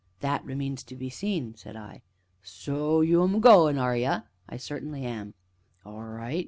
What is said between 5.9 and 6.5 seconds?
right!"